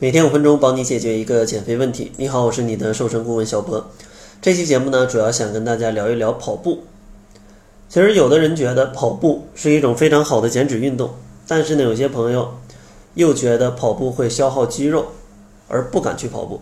[0.00, 2.12] 每天五分钟，帮你解决一个减肥问题。
[2.18, 3.84] 你好，我是你的瘦身顾问小博。
[4.40, 6.84] 这期节目呢，主要想跟大家聊一聊跑步。
[7.88, 11.10] 其实，有的人觉得跑步是一种非常好的减脂运动，
[11.48, 12.54] 但是呢，有些朋友
[13.14, 15.06] 又觉得跑步会消耗肌肉，
[15.66, 16.60] 而不敢去跑步。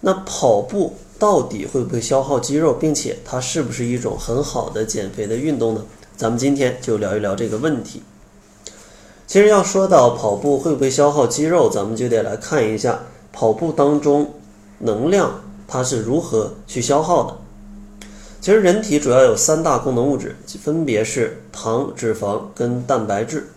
[0.00, 5.84] 那跑步到底会不会消耗肌肉，并且它是不是一种很好的减肥的运动呢？
[6.16, 8.02] 咱们今天就聊一聊这个问题。
[9.32, 13.00] 其实要说到跑步会不会消耗肌肉，咱们就得来看一下
[13.32, 14.30] 跑步当中
[14.80, 17.38] 能量它是如何去消耗的。
[18.42, 23.48] 其实人体主要有三大功能物质，分别是糖、脂肪跟蛋白质。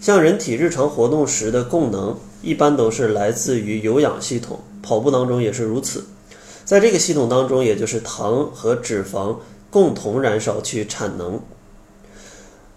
[0.00, 6.04] 像人体日常活动时的供能，一般都是来自于有氧系统，跑步当中也是如此。
[6.64, 9.36] 在这个系统当中，也就是糖和脂肪
[9.70, 11.40] 共同燃烧去产能。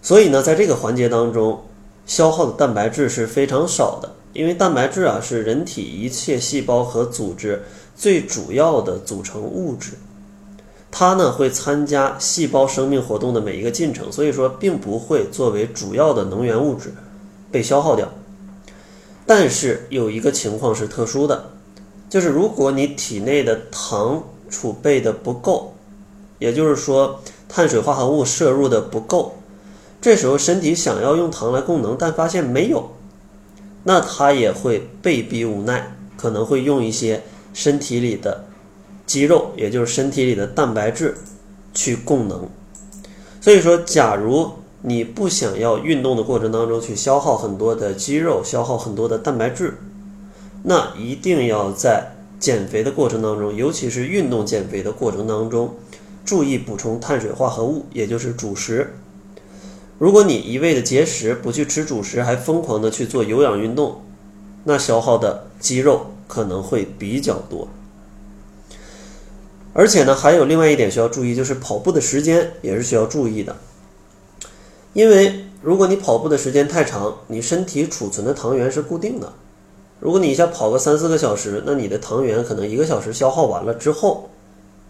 [0.00, 1.60] 所以呢，在这个环节当中，
[2.06, 7.62] 消耗的蛋白质是非常少的，因为蛋白质啊是人体一切细胞和组织
[7.94, 9.92] 最主要的组成物质，
[10.90, 16.92] 它呢会参加细胞生命活动的每一个进程，所以说并不会作为主要的能源物质
[17.50, 18.10] 被消耗掉。
[19.24, 21.50] 但是有一个情况是特殊的，
[22.10, 25.72] 就是如果你体内的糖储备的不够，
[26.38, 29.34] 也就是说碳水化合物摄入的不够。
[30.02, 32.90] 这时候身体想要用糖来供能，但发现没有，
[33.84, 37.22] 那它也会被逼无奈，可能会用一些
[37.54, 38.44] 身体里的
[39.06, 41.16] 肌肉，也就是身体里的蛋白质
[41.72, 42.48] 去供能。
[43.40, 49.78] 所以说，假如你不想要运动的过程当中去消耗很多的肌肉，消耗很多的蛋白质，
[50.64, 55.76] 那一定要在减肥的过程当中，尤其是运动减肥的过程当中，
[56.24, 58.96] 注意补充碳水化合物，也就是主食。
[60.02, 64.02] 如果你一味的节食，不去吃主食，还疯狂的去做有氧运动，
[64.64, 67.68] 那消耗的肌肉可能会比较多。
[69.72, 73.54] 而且呢，还有另外一点需要注意，就是跑步的时间也是需要注意的。
[74.92, 79.32] 因为如果你跑步的时间太长，你身体储存的糖原是固定的。
[80.00, 84.28] 如果你一下跑个三四个小时，那你的糖原可能一个小时消耗完了之后，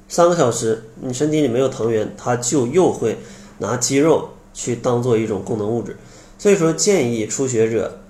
[0.09, 3.19] 三个小时你身体里没有糖原，它就又会
[3.59, 4.31] 拿肌肉。
[4.53, 5.97] 去当做一种功能物质，
[6.39, 8.01] 所以说建议初学者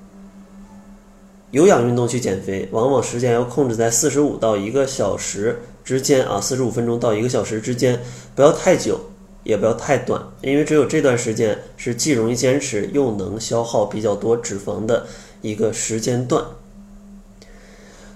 [1.51, 8.01] 有氧运动去减肥，往往时间要控制在四十五到一个小时之间啊，四十五分钟到一个小时之间，
[8.35, 8.99] 不要太久，
[9.45, 15.07] 也不要太短，因为只有这段时间是既容易坚持又能消耗比较多脂肪的
[15.43, 16.45] 一个时间段。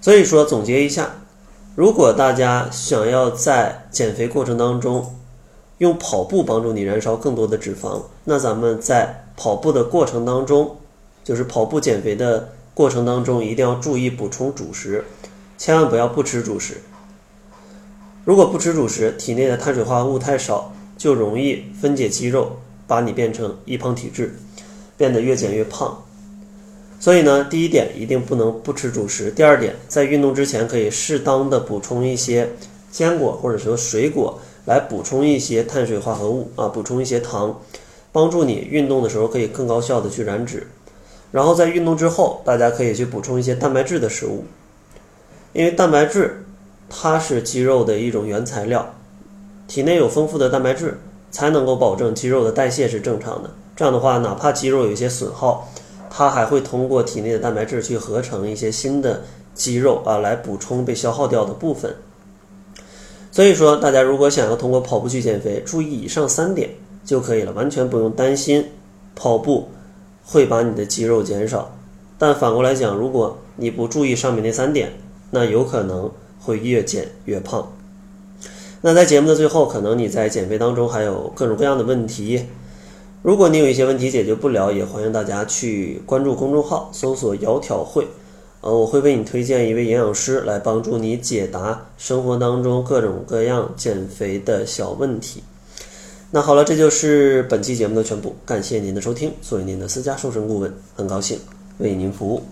[0.00, 1.16] 所以说总结一下，
[1.74, 5.14] 如果大家想要在减肥过程当中，
[5.78, 10.76] 用跑步帮助你燃烧更多的脂肪，那咱们在跑步的过程当中，
[11.22, 15.04] 就是跑步减肥的过程当中，一定要注意补充主食，
[15.58, 16.78] 千万不要不吃主食。
[18.24, 24.36] 如果不吃主食，体内的碳水化合物太少，就容易分解肌肉，把你变成易胖体质，
[24.96, 26.02] 变得越减越胖。
[26.98, 29.30] 所以呢，第一点一定不能不吃主食。
[29.30, 32.50] 第二点，在运动之前可以适当的补充一些
[32.90, 34.40] 坚果或者说水果。
[34.66, 37.60] 来补充一些碳水化合物啊，补充一些糖，
[38.12, 40.66] 帮助你运动的时候可以更高效的去燃脂。
[41.32, 44.44] 然后在运动之后，大家可以去补充一些蛋白质的食物，
[45.52, 46.44] 因为蛋白质
[46.88, 48.94] 它是肌肉的一种原材料，
[49.66, 50.98] 体内有丰富的蛋白质，
[51.30, 53.50] 才能够保证肌肉的代谢是正常的。
[53.74, 55.68] 这样的话，哪怕肌肉有一些损耗，
[56.08, 59.22] 它还会通过体内的蛋白质去合成一些新的
[59.54, 61.94] 肌肉啊，来补充被消耗掉的部分。
[63.36, 66.70] 所以说，大家如果想要通过跑步去减肥，注意以上三点
[67.04, 68.64] 就可以了，完全不用担心
[69.14, 69.68] 跑步
[70.24, 71.70] 会把你的肌肉减少。
[72.16, 74.90] 但反过来讲，如果你不注意上面那三点，
[75.30, 76.10] 那有可能
[76.40, 77.70] 会越减越胖。
[78.80, 82.42] 那在节目的最后，可能你在减肥当中还有各种各样的问题，
[83.20, 88.08] 如果你有一些问题解决不了，也欢迎大家去关注公众号，搜索“窈窕会”。
[88.66, 95.40] 呃，我会为你推荐一位营养师来帮助你解答生活当中各种各样减肥的小问题。
[96.32, 99.32] 那好了，这就是本期节目的全部，感谢您的收听。
[99.40, 101.38] 作为您的私家瘦身顾问，很高兴
[101.78, 102.42] 为您服务。